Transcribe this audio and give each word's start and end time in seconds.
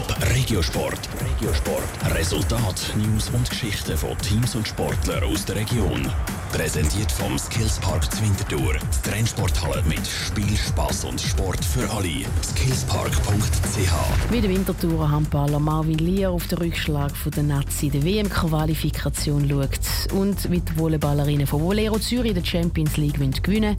Top 0.00 0.16
Regiosport. 0.34 0.98
Regiosport. 1.20 2.14
Resultat, 2.14 2.94
News 2.96 3.28
und 3.30 3.50
Geschichten 3.50 3.98
von 3.98 4.16
Teams 4.18 4.54
und 4.54 4.66
Sportlern 4.66 5.24
aus 5.24 5.44
der 5.44 5.56
Region. 5.56 6.10
Präsentiert 6.52 7.12
vom 7.12 7.38
Skillspark 7.38 8.10
Zwintertour. 8.10 8.76
Die 8.78 9.10
Trennsporthalle 9.10 9.82
mit 9.82 10.00
Spiel, 10.06 10.56
Spass 10.56 11.04
und 11.04 11.20
Sport 11.20 11.62
für 11.62 11.90
alle. 11.90 12.24
Skillspark.ch 12.42 14.32
Wie 14.32 14.40
der 14.40 14.50
Winterthurer 14.50 15.10
Handballer 15.10 15.60
Marvin 15.60 15.98
Lier 15.98 16.30
auf 16.30 16.46
den 16.46 16.58
Rückschlag 16.58 17.14
von 17.14 17.32
der 17.32 17.42
Nazi 17.42 17.90
der 17.90 18.02
WM-Qualifikation 18.02 19.50
schaut 19.50 20.12
und 20.14 20.48
mit 20.48 20.78
Volleyballerinnen 20.78 21.46
von 21.46 21.60
Volero 21.60 21.98
Zürich 21.98 22.32
der 22.32 22.44
Champions 22.44 22.96
League 22.96 23.42
gewinnen. 23.42 23.76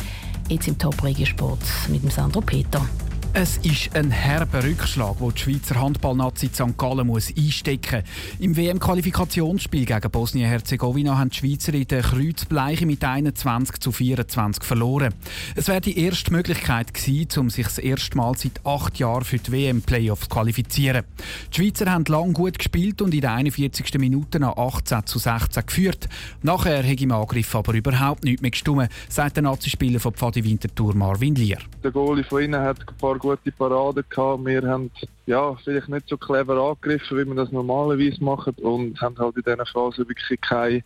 Jetzt 0.49 0.67
im 0.67 0.77
Top 0.77 1.03
Regiosport 1.03 1.61
mit 1.89 2.03
dem 2.03 2.11
Sandro 2.11 2.41
Peter. 2.41 2.85
Es 3.34 3.55
ist 3.59 3.95
ein 3.95 4.11
herber 4.11 4.61
Rückschlag, 4.61 5.20
den 5.20 5.29
die 5.34 5.39
Schweizer 5.39 5.80
Handballnazi 5.80 6.48
St. 6.48 6.77
Gallen 6.77 7.07
muss 7.07 7.34
einstecken 7.34 8.03
muss. 8.03 8.39
Im 8.41 8.58
WM-Qualifikationsspiel 8.58 9.85
gegen 9.85 10.12
Bosnien-Herzegowina 10.12 11.17
haben 11.17 11.30
die 11.30 11.38
Schweizer 11.38 11.73
in 11.73 11.88
der 11.88 12.02
Kreuzbleiche 12.02 12.86
mit 12.86 13.02
21 13.02 13.80
zu 13.80 13.94
24 13.94 14.66
verloren. 14.66 15.13
Es 15.55 15.70
wäre 15.70 15.80
die 15.80 15.98
erste 15.98 16.34
Möglichkeit 16.34 16.94
gewesen, 16.94 17.39
um 17.39 17.49
sich 17.49 17.63
das 17.63 17.77
erste 17.77 18.17
Mal 18.17 18.36
seit 18.38 18.66
acht 18.66 18.99
Jahren 18.99 19.23
für 19.23 19.38
die 19.38 19.53
WM-Playoffs 19.53 20.23
zu 20.23 20.30
qualifizieren. 20.30 21.05
Die 21.53 21.61
Schweizer 21.61 21.89
haben 21.89 22.03
lang 22.09 22.34
gut 22.34 22.59
gespielt 22.59 23.02
und 23.02 23.13
in 23.13 23.22
der 23.22 23.34
41. 23.34 23.98
Minute 23.98 24.41
nach 24.41 24.58
18 24.58 25.05
zu 25.05 25.20
16 25.20 25.66
geführt. 25.66 26.09
Nachher 26.41 26.84
hat 26.86 27.02
im 27.02 27.13
Angriff 27.13 27.55
aber 27.55 27.75
überhaupt 27.75 28.25
nichts 28.25 28.41
mehr 28.41 28.52
gestimmt, 28.52 28.89
sagt 29.08 29.38
der 29.38 29.44
Nazi-Spieler 29.44 30.02
von 30.02 30.13
Pfadi 30.13 30.44
Winterthur 30.44 30.94
Marvin 30.95 31.36
Lier. 31.36 31.59
Der 31.81 31.91
Goalie 31.91 32.25
von 32.25 32.44
ihnen 32.44 32.61
hat 32.61 32.81
ein 32.81 32.98
paar 32.98 33.20
gute 33.21 33.52
Paraden 33.52 34.03
gehabt. 34.09 34.45
Wir 34.45 34.63
haben 34.63 34.91
ja, 35.27 35.55
vielleicht 35.55 35.89
nicht 35.89 36.09
so 36.09 36.17
clever 36.17 36.57
angegriffen, 36.57 37.17
wie 37.17 37.25
wir 37.25 37.35
das 37.35 37.52
normalerweise 37.52 38.23
machen 38.23 38.55
und 38.61 38.99
haben 38.99 39.17
halt 39.17 39.38
in 39.38 39.44
dieser 39.44 39.66
Phase 39.66 40.08
wirklich 40.08 40.41
keine 40.41 40.83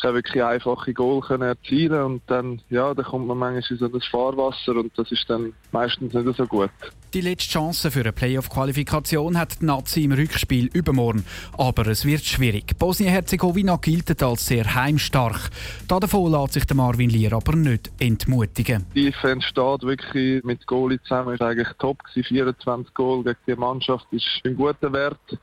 keine 0.00 0.14
wirklich 0.14 0.42
einfache 0.42 0.92
Goal 0.92 1.20
können 1.20 1.42
erzielen 1.42 2.02
und 2.02 2.22
dann, 2.26 2.60
ja, 2.70 2.94
dann 2.94 3.04
kommt 3.04 3.26
man 3.26 3.38
manchmal 3.38 3.64
in 3.70 3.78
so 3.78 3.88
das 3.88 4.06
Fahrwasser 4.06 4.76
und 4.76 4.92
das 4.96 5.10
ist 5.12 5.28
dann 5.28 5.52
meistens 5.72 6.14
nicht 6.14 6.36
so 6.36 6.46
gut. 6.46 6.70
Die 7.14 7.22
letzte 7.22 7.52
Chance 7.52 7.90
für 7.90 8.00
eine 8.00 8.12
Playoff-Qualifikation 8.12 9.38
hat 9.38 9.60
die 9.60 9.64
Nazi 9.64 10.04
im 10.04 10.12
Rückspiel 10.12 10.68
übermorgen. 10.74 11.24
Aber 11.56 11.86
es 11.86 12.04
wird 12.04 12.22
schwierig. 12.22 12.78
Bosnien-Herzegowina 12.78 13.76
gilt 13.76 14.22
als 14.22 14.46
sehr 14.46 14.74
heimstark. 14.74 15.50
Davon 15.86 16.32
lässt 16.32 16.52
sich 16.52 16.66
der 16.66 16.76
Marvin 16.76 17.08
Lier 17.08 17.32
aber 17.32 17.56
nicht 17.56 17.90
entmutigen. 17.98 18.84
Die 18.94 19.06
Defense 19.06 19.46
steht 19.48 19.82
wirklich 19.82 20.44
mit 20.44 20.66
Goalie 20.66 21.00
zusammen. 21.02 21.34
ist 21.34 21.42
eigentlich 21.42 21.68
top 21.78 22.02
gewesen. 22.04 22.28
24 22.28 22.94
Goal 22.94 23.24
gegen 23.24 23.38
die 23.46 23.56
Mannschaft 23.56 24.06
ist 24.10 24.26
ein 24.44 24.54
guter 24.54 24.92
Wert 24.92 25.38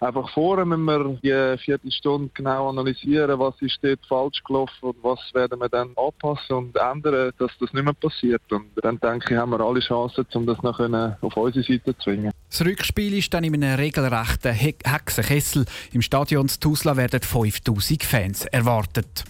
einfach 0.00 0.28
vorher 0.30 0.64
müssen 0.64 0.84
wir 0.84 1.18
die 1.22 1.62
Viertelstunde 1.62 2.30
genau 2.34 2.68
analysieren, 2.68 3.38
was 3.38 3.54
ist 3.60 3.78
dort 3.82 4.04
falsch 4.06 4.42
gelaufen 4.44 4.72
und 4.80 4.96
was 5.02 5.18
werden 5.34 5.60
wir 5.60 5.68
dann 5.68 5.90
anpassen 5.96 6.56
und 6.56 6.76
ändern, 6.76 7.32
dass 7.38 7.50
das 7.60 7.72
nicht 7.72 7.84
mehr 7.84 7.94
passiert. 7.94 8.42
Und 8.50 8.70
dann 8.82 8.98
denke 8.98 9.34
ich, 9.34 9.38
haben 9.38 9.50
wir 9.50 9.60
alle 9.60 9.80
Chancen, 9.80 10.26
um 10.34 10.46
das 10.46 10.62
noch 10.62 10.78
auf 10.78 11.36
unsere 11.36 11.64
Seite 11.64 11.96
zu 11.96 12.04
zwingen. 12.04 12.32
Das 12.50 12.64
Rückspiel 12.64 13.18
ist 13.18 13.34
dann 13.34 13.44
in 13.44 13.54
einem 13.54 13.76
regelrechten 13.76 14.52
Hexenkessel. 14.52 15.64
Im 15.92 16.02
Stadion 16.02 16.46
Tuzla 16.46 16.96
werden 16.96 17.20
5000 17.20 18.02
Fans 18.02 18.44
erwartet. 18.46 19.24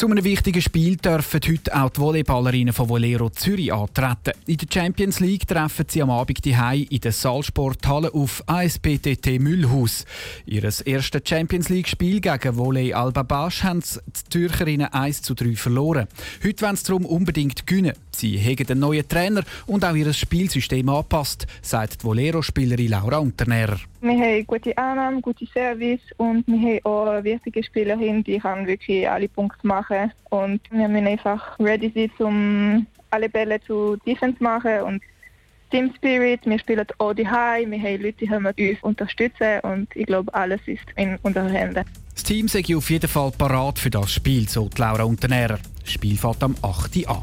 Zu 0.00 0.06
einem 0.06 0.24
wichtigen 0.24 0.62
Spiel 0.62 0.96
dürfen 0.96 1.40
heute 1.46 1.76
auch 1.78 1.90
die 1.90 2.00
Volleyballerinnen 2.00 2.72
von 2.72 2.88
Volero 2.88 3.28
Zürich 3.28 3.70
antreten. 3.70 4.32
In 4.46 4.56
der 4.56 4.66
Champions 4.72 5.20
League 5.20 5.46
treffen 5.46 5.84
sie 5.90 6.00
am 6.00 6.08
Abend 6.08 6.42
die 6.42 6.56
in 6.88 7.00
der 7.00 7.12
Saalsporthalle 7.12 8.14
auf 8.14 8.42
ASPTT 8.46 9.38
Müllhaus. 9.38 10.06
Ihr 10.46 10.64
erstes 10.64 11.20
Champions 11.26 11.68
League-Spiel 11.68 12.22
gegen 12.22 12.56
Volley 12.56 12.94
Alba 12.94 13.24
Basch 13.24 13.62
haben 13.62 13.82
die 13.82 14.30
Zürcherinnen 14.30 14.90
1 14.90 15.20
zu 15.20 15.34
3 15.34 15.54
verloren. 15.54 16.08
Heute 16.42 16.64
wollen 16.64 16.76
sie 16.76 16.86
darum 16.86 17.04
unbedingt 17.04 17.66
gewinnen. 17.66 17.92
Sie 18.10 18.38
haben 18.38 18.70
einen 18.70 18.80
neuen 18.80 19.06
Trainer 19.06 19.42
und 19.66 19.84
auch 19.84 19.94
ihr 19.94 20.12
Spielsystem 20.14 20.88
angepasst, 20.88 21.46
sagt 21.60 22.02
die 22.02 22.06
Volero-Spielerin 22.06 22.88
Laura 22.88 23.18
Unternährer. 23.18 23.78
Wir 24.02 24.12
haben 24.12 24.46
gute 24.46 24.76
Annahme, 24.78 25.20
gute 25.20 25.46
Service 25.46 26.00
und 26.16 26.46
wir 26.46 26.58
haben 26.58 26.84
auch 26.84 27.06
eine 27.06 27.24
wichtige 27.24 27.62
Spielerin, 27.62 28.24
die 28.24 28.38
kann 28.38 28.66
wirklich 28.66 29.08
alle 29.08 29.28
Punkte 29.28 29.66
machen. 29.66 29.89
Und 30.30 30.60
wir 30.70 30.88
müssen 30.88 31.06
einfach 31.06 31.58
ready 31.58 31.92
sein, 31.94 32.26
um 32.26 32.86
alle 33.10 33.28
Bälle 33.28 33.60
zu 33.62 33.96
Defense 34.06 34.42
machen 34.42 34.80
und 34.82 35.02
Team 35.70 35.92
Spirit, 35.96 36.40
wir 36.44 36.58
spielen 36.58 36.84
auch 36.98 37.12
die 37.12 37.28
High, 37.28 37.70
wir 37.70 37.80
haben 37.80 38.02
Leute, 38.02 38.52
die 38.54 38.70
uns 38.70 38.82
unterstützen 38.82 39.60
und 39.62 39.88
ich 39.94 40.06
glaube, 40.06 40.32
alles 40.34 40.60
ist 40.66 40.82
in 40.96 41.16
unseren 41.22 41.50
Händen. 41.50 41.84
Das 42.12 42.24
Team 42.24 42.48
sei 42.48 42.64
auf 42.76 42.90
jeden 42.90 43.08
Fall 43.08 43.30
parat 43.30 43.78
für 43.78 43.90
das 43.90 44.12
Spiel, 44.12 44.48
so 44.48 44.68
Laura 44.76 45.04
Unternährer. 45.04 45.58
Das 45.80 45.92
Spiel 45.92 46.16
fährt 46.16 46.42
am 46.42 46.56
8. 46.62 47.06
an. 47.06 47.22